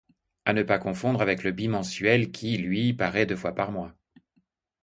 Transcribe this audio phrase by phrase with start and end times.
[0.45, 3.93] À ne pas confondre avec le bimensuel qui, lui, parait deux fois par mois.